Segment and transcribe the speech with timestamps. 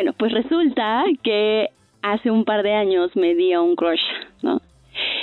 [0.00, 1.68] Bueno, pues resulta que
[2.00, 4.00] hace un par de años me di a un crush,
[4.40, 4.62] ¿no?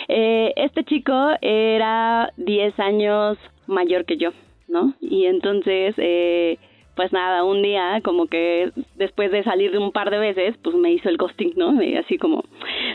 [0.07, 4.33] Eh, este chico era 10 años mayor que yo,
[4.67, 4.93] ¿no?
[5.01, 6.59] Y entonces, eh,
[6.95, 10.75] pues nada, un día como que después de salir de un par de veces, pues
[10.75, 11.73] me hizo el ghosting, ¿no?
[11.99, 12.43] Así como,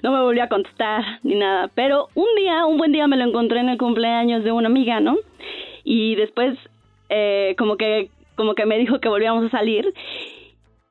[0.04, 1.68] no me volvió a contestar ni nada.
[1.74, 5.00] Pero un día, un buen día me lo encontré en el cumpleaños de una amiga,
[5.00, 5.16] ¿no?
[5.82, 6.56] Y después,
[7.08, 9.92] eh, como que, como que me dijo que volvíamos a salir.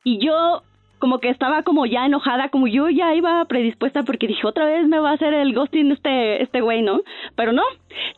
[0.03, 0.63] Y yo
[1.01, 4.87] como que estaba como ya enojada, como yo ya iba predispuesta porque dije, otra vez
[4.87, 7.01] me va a hacer el ghosting este, este güey, ¿no?
[7.35, 7.63] Pero no,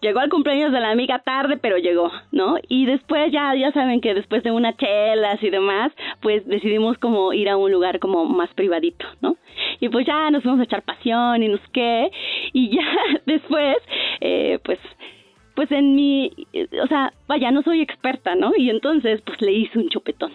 [0.02, 2.58] llegó al cumpleaños de la amiga tarde, pero llegó, ¿no?
[2.68, 7.34] Y después ya, ya saben que después de unas chelas y demás, pues decidimos como
[7.34, 9.38] ir a un lugar como más privadito, ¿no?
[9.80, 12.12] Y pues ya nos fuimos a echar pasión y nos qué,
[12.52, 12.86] y ya
[13.26, 13.78] después,
[14.22, 14.80] eh, pues
[15.56, 16.32] pues en mi,
[16.84, 18.54] o sea, vaya, no soy experta, ¿no?
[18.58, 20.32] Y entonces, pues le hice un chupetón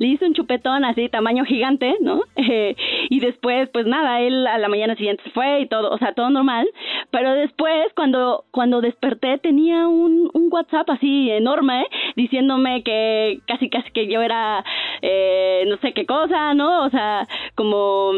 [0.00, 2.22] le hice un chupetón así, tamaño gigante, ¿no?
[2.36, 2.74] Eh,
[3.10, 6.14] y después, pues nada, él a la mañana siguiente se fue y todo, o sea,
[6.14, 6.66] todo normal.
[7.10, 13.90] Pero después, cuando, cuando desperté, tenía un, un WhatsApp así enorme diciéndome que casi, casi
[13.92, 14.64] que yo era,
[15.02, 16.86] eh, no sé qué cosa, ¿no?
[16.86, 18.12] O sea, como,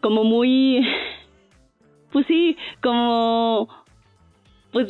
[0.00, 0.86] como muy,
[2.12, 3.68] pues sí, como
[4.72, 4.86] pues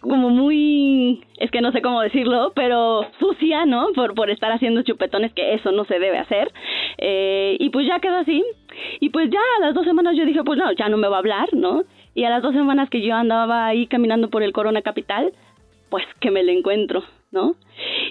[0.00, 3.88] como muy, es que no sé cómo decirlo, pero sucia, ¿no?
[3.94, 6.52] Por, por estar haciendo chupetones, que eso no se debe hacer.
[6.98, 8.44] Eh, y pues ya quedó así.
[9.00, 11.16] Y pues ya a las dos semanas yo dije, pues no, ya no me va
[11.16, 11.82] a hablar, ¿no?
[12.14, 15.32] Y a las dos semanas que yo andaba ahí caminando por el Corona Capital,
[15.90, 17.54] pues que me lo encuentro, ¿no?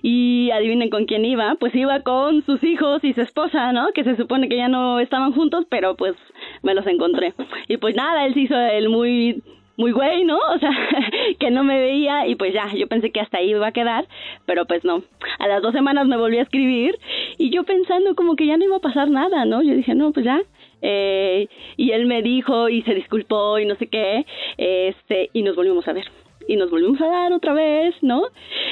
[0.02, 3.92] Y adivinen con quién iba, pues iba con sus hijos y su esposa, ¿no?
[3.94, 6.16] Que se supone que ya no estaban juntos, pero pues
[6.62, 7.34] me los encontré.
[7.68, 9.42] Y pues nada, él se hizo el muy
[9.78, 10.38] muy güey, ¿no?
[10.38, 10.70] O sea,
[11.40, 14.08] que no me veía y pues ya, yo pensé que hasta ahí iba a quedar,
[14.46, 15.04] pero pues no.
[15.40, 16.98] A las dos semanas me volví a escribir
[17.38, 19.62] y yo pensando como que ya no iba a pasar nada, ¿no?
[19.62, 20.42] Yo dije, no, pues ya.
[20.82, 24.25] Eh, y él me dijo y se disculpó y no sé qué,
[24.58, 26.06] este, y nos volvimos a ver.
[26.46, 28.24] Y nos volvimos a dar otra vez, ¿no?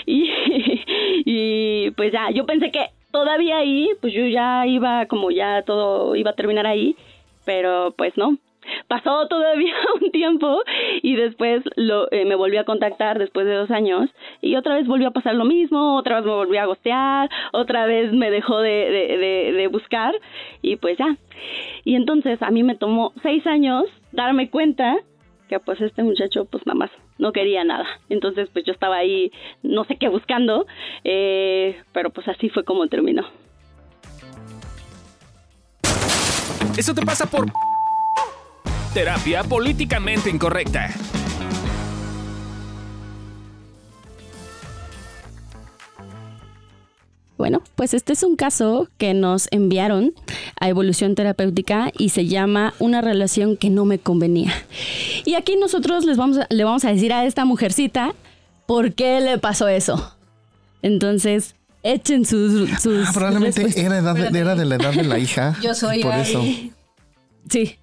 [0.06, 0.30] Y,
[1.26, 6.16] y pues ya, yo pensé que todavía ahí, pues yo ya iba, como ya todo
[6.16, 6.96] iba a terminar ahí,
[7.46, 8.38] pero pues no,
[8.88, 10.62] pasó todavía un tiempo
[11.02, 14.10] y después lo, eh, me volvió a contactar después de dos años
[14.42, 17.86] y otra vez volvió a pasar lo mismo, otra vez me volvió a gostear, otra
[17.86, 20.14] vez me dejó de, de, buscar
[20.62, 21.16] y pues ya.
[21.86, 24.98] Y entonces a mí me tomó seis años darme cuenta
[25.48, 27.86] que pues este muchacho pues nada más no quería nada.
[28.10, 29.32] Entonces pues yo estaba ahí
[29.64, 30.66] no sé qué buscando,
[31.04, 33.24] eh, pero pues así fue como terminó.
[36.78, 37.46] Eso te pasa por
[38.94, 40.94] Terapia políticamente incorrecta.
[47.38, 50.14] Bueno, pues este es un caso que nos enviaron
[50.60, 54.52] a Evolución Terapéutica y se llama Una relación que no me convenía.
[55.24, 58.14] Y aquí nosotros les vamos le vamos a decir a esta mujercita
[58.68, 60.16] por qué le pasó eso.
[60.82, 62.70] Entonces, echen sus...
[62.82, 65.56] sus ah, probablemente era, de la edad de la hija.
[65.64, 66.04] Yo soy...
[66.04, 66.44] Por eso.
[67.50, 67.80] Sí,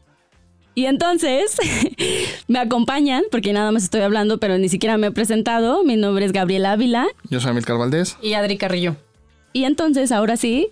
[0.79, 1.57] y entonces
[2.47, 5.83] me acompañan, porque nada más estoy hablando, pero ni siquiera me he presentado.
[5.83, 7.09] Mi nombre es Gabriela Ávila.
[7.29, 8.17] Yo soy Amilcar Valdés.
[8.23, 8.95] Y Adri Carrillo.
[9.53, 10.71] Y entonces, ahora sí,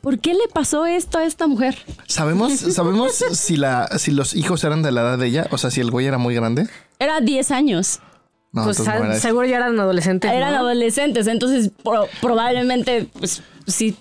[0.00, 1.76] ¿por qué le pasó esto a esta mujer?
[2.06, 5.46] ¿Sabemos, sabemos si, la, si los hijos eran de la edad de ella?
[5.50, 6.66] O sea, si el güey era muy grande.
[6.98, 8.00] Era 10 años.
[8.52, 8.78] No, pues
[9.20, 10.32] seguro ya eran adolescentes.
[10.32, 11.70] Eran adolescentes, entonces
[12.22, 13.98] probablemente, pues sí,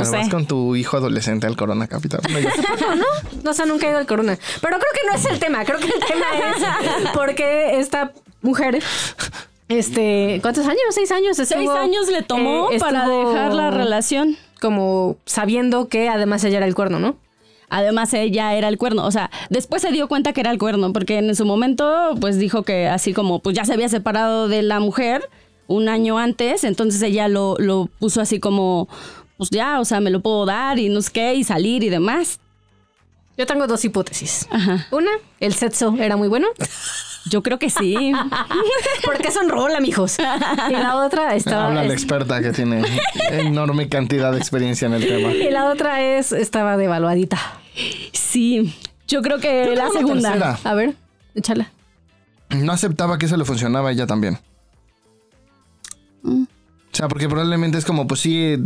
[0.00, 0.30] no sé.
[0.30, 2.20] con tu hijo adolescente al Corona Capital.
[2.80, 3.04] No,
[3.42, 4.38] no, sé, nunca he ido al Corona.
[4.60, 5.64] Pero creo que no es el tema.
[5.64, 8.12] Creo que el tema es porque esta
[8.42, 8.82] mujer
[9.70, 10.80] este, ¿cuántos años?
[10.90, 11.36] ¿Seis años?
[11.36, 14.36] Seis años le tomó eh, para dejar la relación.
[14.60, 17.16] Como sabiendo que además ella era el cuerno, ¿no?
[17.68, 20.92] Además ella era el cuerno, o sea, después se dio cuenta que era el cuerno,
[20.92, 24.62] porque en su momento pues dijo que así como pues ya se había separado de
[24.62, 25.22] la mujer
[25.68, 28.88] un año antes, entonces ella lo, lo puso así como
[29.40, 31.88] pues ya, o sea, me lo puedo dar y no sé qué, y salir y
[31.88, 32.38] demás.
[33.38, 34.46] Yo tengo dos hipótesis.
[34.90, 35.10] Una,
[35.40, 36.48] el sexo era muy bueno.
[37.24, 38.12] Yo creo que sí.
[39.02, 40.18] Porque son rol, amigos.
[40.68, 41.68] Y la otra estaba.
[41.68, 42.82] Habla la experta que tiene
[43.30, 45.32] enorme cantidad de experiencia en el tema.
[45.32, 47.38] Y la otra es estaba devaluadita.
[48.12, 48.76] Sí.
[49.08, 50.58] Yo creo que la segunda.
[50.62, 50.96] A ver,
[51.34, 51.70] échala.
[52.50, 54.38] No aceptaba que eso le funcionaba a ella también.
[56.90, 56.92] Mm.
[56.92, 58.56] O sea, porque probablemente es como, pues sí,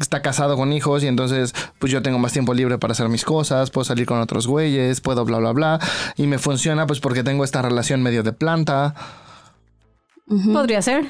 [0.00, 3.24] está casado con hijos y entonces, pues yo tengo más tiempo libre para hacer mis
[3.24, 5.80] cosas, puedo salir con otros güeyes, puedo bla, bla, bla.
[6.16, 8.94] Y me funciona, pues porque tengo esta relación medio de planta.
[10.52, 11.06] Podría ser.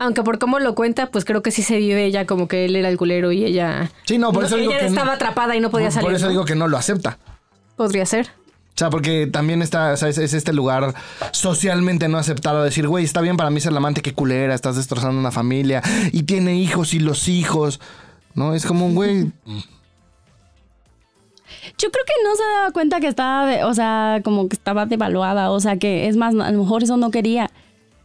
[0.00, 2.76] Aunque por cómo lo cuenta, pues creo que sí se vive ella como que él
[2.76, 3.90] era el culero y ella.
[4.06, 6.06] Sí, no, por eso digo ella que no- estaba atrapada y no podía Por- salir.
[6.06, 6.30] Por eso ¿no?
[6.30, 7.18] digo que no lo acepta.
[7.76, 8.28] Podría ser.
[8.78, 10.94] O sea, porque también está, o sea, es, es este lugar
[11.32, 12.62] socialmente no aceptado.
[12.62, 15.82] Decir, güey, está bien para mí ser la amante, qué culera, estás destrozando una familia
[16.12, 17.80] y tiene hijos y los hijos.
[18.34, 19.32] No, es como un güey.
[21.76, 25.50] Yo creo que no se daba cuenta que estaba, o sea, como que estaba devaluada,
[25.50, 27.50] o sea, que es más, a lo mejor eso no quería.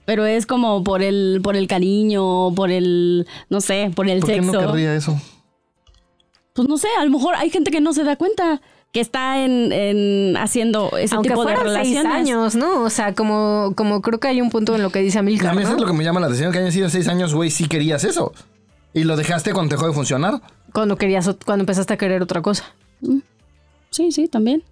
[0.05, 4.29] Pero es como por el, por el cariño, por el, no sé, por el ¿Por
[4.29, 4.51] qué sexo.
[4.53, 5.21] no querría eso?
[6.53, 8.59] Pues no sé, a lo mejor hay gente que no se da cuenta
[8.93, 12.83] que está en, en haciendo ese Aunque tipo de fueran seis años, ¿no?
[12.83, 15.55] O sea, como, como creo que hay un punto en lo que dice A Amilcar,
[15.55, 15.77] mí eso ¿no?
[15.77, 18.03] es lo que me llama la atención, que hayan sido seis años, güey, sí querías
[18.05, 18.31] eso.
[18.93, 20.41] Y lo dejaste cuando dejó de funcionar.
[20.71, 22.65] Cuando querías, cuando empezaste a querer otra cosa.
[23.89, 24.63] Sí, sí, también.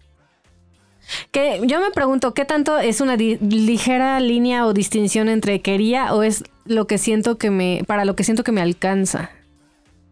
[1.31, 6.13] Que yo me pregunto, ¿qué tanto es una di- ligera línea o distinción entre quería
[6.13, 9.31] o es lo que siento que me, para lo que siento que me alcanza?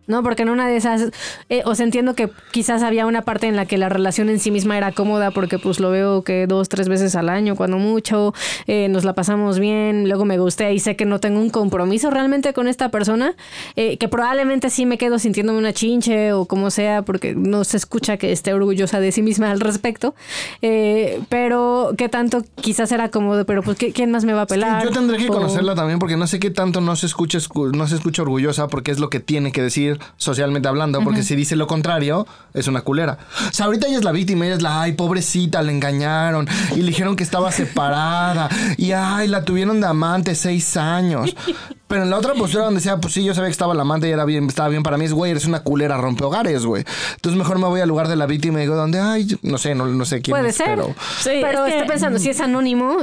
[0.10, 1.12] No, porque en una de esas,
[1.50, 4.40] eh, o sea, entiendo que quizás había una parte en la que la relación en
[4.40, 7.78] sí misma era cómoda porque pues lo veo que dos, tres veces al año, cuando
[7.78, 8.34] mucho,
[8.68, 12.10] eh, nos la pasamos bien, luego me gusté y sé que no tengo un compromiso
[12.10, 13.36] realmente con esta persona,
[13.76, 17.78] eh, que probablemente sí me quedo sintiéndome una chinche o como sea, porque no se
[17.78, 20.16] escucha que esté orgullosa de sí misma al respecto,
[20.64, 24.42] eh, pero que tanto quizás era como, de, pero pues ¿qué- ¿quién más me va
[24.42, 24.84] a pelar?
[24.84, 27.76] Yo tendré que O- conocerla también porque no sé qué tanto no se escucha, escu-
[27.76, 31.02] no se escucha orgullosa porque es lo que tiene que decir socialmente hablando.
[31.04, 33.18] Porque si dice lo contrario, es una culera.
[33.50, 36.78] O sea, ahorita ella es la víctima, ella es la, ay, pobrecita, le engañaron y
[36.78, 41.36] le dijeron que estaba separada y ay, la tuvieron de amante seis años.
[41.88, 44.08] Pero en la otra postura donde decía, pues sí, yo sabía que estaba la amante
[44.08, 46.86] y era bien, estaba bien para mí, es güey, eres una culera, rompe hogares, güey.
[47.16, 49.74] Entonces mejor me voy al lugar de la víctima y digo, donde, ay, no sé,
[49.74, 50.68] no, no sé quién Puede es, ser.
[50.76, 50.94] pero...
[51.20, 52.98] Sí, pero es que- estoy pensando, si es anónimo,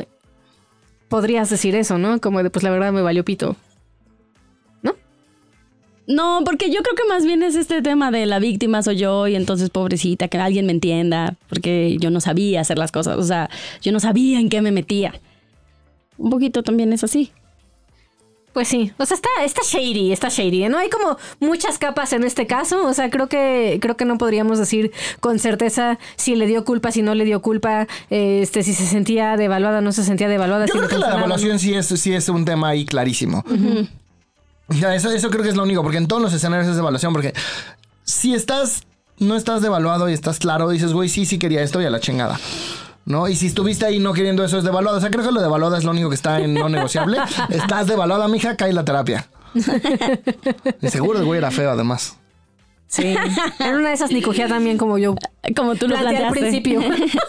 [1.09, 2.21] podrías decir eso, ¿no?
[2.21, 3.57] Como de, pues la verdad me valió pito.
[6.07, 9.27] No, porque yo creo que más bien es este tema de la víctima soy yo
[9.27, 13.25] y entonces pobrecita, que alguien me entienda, porque yo no sabía hacer las cosas, o
[13.25, 13.51] sea,
[13.83, 15.21] yo no sabía en qué me metía.
[16.19, 17.33] Un poquito también es así.
[18.57, 20.65] Pues sí, o sea, está, está shady, está shady.
[20.65, 20.69] ¿eh?
[20.71, 22.87] No hay como muchas capas en este caso.
[22.87, 26.91] O sea, creo que, creo que no podríamos decir con certeza si le dio culpa,
[26.91, 30.65] si no le dio culpa, este, si se sentía devaluada, no se sentía devaluada.
[30.65, 31.59] Yo si creo le que la funcionaba, evaluación ¿no?
[31.59, 33.45] sí es, sí es un tema ahí clarísimo.
[34.69, 37.33] Eso, eso creo que es lo único, porque en todos los escenarios es evaluación, porque
[38.05, 38.83] si estás,
[39.19, 42.01] no estás devaluado y estás claro, dices, güey, sí, sí quería esto y a la
[42.01, 42.39] chingada.
[43.05, 43.29] ¿No?
[43.29, 44.99] Y si estuviste ahí no queriendo eso es devaluado.
[44.99, 47.19] O sea, creo que lo devaluado es lo único que está en no negociable.
[47.51, 49.29] Estás devaluada, mija, cae la terapia.
[50.83, 52.17] Y seguro el güey era feo, además.
[52.89, 53.17] Sí.
[53.61, 55.15] En una de esas ni cogía también como yo.
[55.55, 56.61] Como tú lo Planteé al planteaste.
[56.63, 56.81] principio.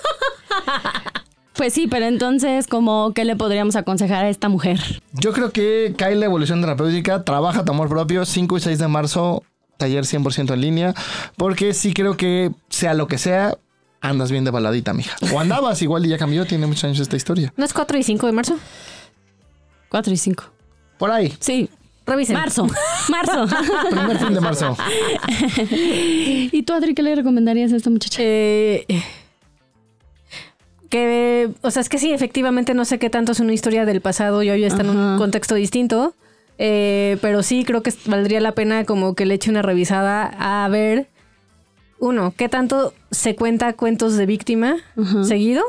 [1.57, 4.79] Pues sí, pero entonces, como, ¿qué le podríamos aconsejar a esta mujer?
[5.13, 8.87] Yo creo que cae la evolución terapéutica, trabaja tu amor propio, 5 y 6 de
[8.87, 9.43] marzo,
[9.77, 10.93] taller 100% en línea,
[11.35, 13.57] porque sí creo que sea lo que sea,
[14.01, 15.15] andas bien de baladita, mija.
[15.33, 17.51] O andabas igual y ya cambió, tiene muchos años esta historia.
[17.57, 18.55] ¿No es 4 y 5 de marzo?
[19.89, 20.43] 4 y 5.
[20.99, 21.69] Por ahí, Sí.
[22.05, 22.37] Revisen.
[22.37, 22.67] Marzo.
[23.09, 23.45] Marzo.
[23.89, 24.77] primer fin de marzo.
[25.71, 28.21] ¿Y tú, Adri, qué le recomendarías a esta muchacha?
[28.23, 28.85] Eh,
[30.89, 34.01] que, o sea, es que sí, efectivamente no sé qué tanto es una historia del
[34.01, 36.13] pasado y hoy está en un contexto distinto.
[36.59, 40.67] Eh, pero sí creo que valdría la pena como que le eche una revisada a
[40.69, 41.07] ver,
[41.99, 44.77] uno, qué tanto se cuenta cuentos de víctima
[45.23, 45.63] seguido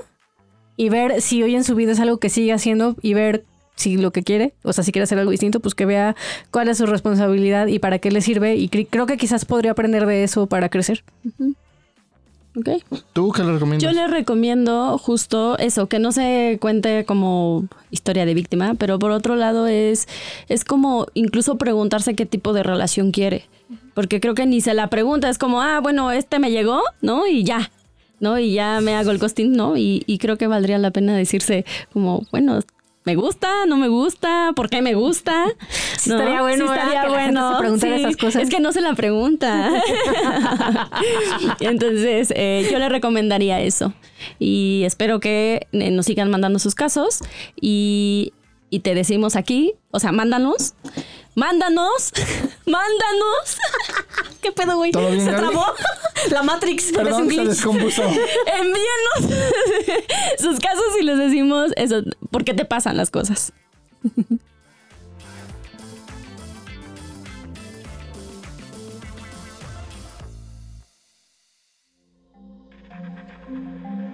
[0.78, 3.44] y ver si hoy en su vida es algo que sigue haciendo y ver
[3.76, 6.16] si lo que quiere, o sea, si quiere hacer algo distinto, pues que vea
[6.50, 9.72] cuál es su responsabilidad y para qué le sirve y cre- creo que quizás podría
[9.72, 11.04] aprender de eso para crecer.
[13.12, 13.82] ¿Tú qué le recomiendas?
[13.82, 19.10] Yo le recomiendo justo eso, que no se cuente como historia de víctima, pero por
[19.10, 20.08] otro lado es,
[20.48, 23.46] es como incluso preguntarse qué tipo de relación quiere.
[23.94, 27.26] Porque creo que ni se la pregunta, es como, ah, bueno, este me llegó, ¿no?
[27.26, 27.70] Y ya,
[28.20, 28.38] ¿no?
[28.38, 29.76] Y ya me hago el costín, ¿no?
[29.76, 32.60] Y, y creo que valdría la pena decirse como, bueno,
[33.08, 35.46] me gusta, no me gusta, ¿por qué me gusta?
[35.96, 37.78] Sí estaría bueno, Sí estaría que la gente bueno.
[37.78, 37.94] se sí.
[37.94, 38.42] esas cosas.
[38.42, 39.82] Es que no se la pregunta.
[41.60, 43.94] Entonces, eh, yo le recomendaría eso.
[44.38, 47.20] Y espero que eh, nos sigan mandando sus casos.
[47.58, 48.34] Y,
[48.68, 50.74] y te decimos aquí, o sea, mándanos.
[51.34, 52.12] Mándanos,
[52.66, 53.56] mándanos.
[54.42, 54.92] ¿Qué pedo, güey?
[54.92, 55.46] ¿Todo bien, ¿Se Gaby?
[55.48, 55.66] trabó?
[56.30, 57.48] La Matrix, eres un Perdón, se glitch.
[57.48, 58.02] descompuso.
[58.58, 59.40] Envíanos
[60.38, 63.52] sus casos y les decimos eso, por qué te pasan las cosas.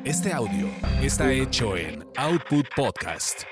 [0.04, 0.68] Este audio
[1.02, 3.44] está hecho en Output Podcast.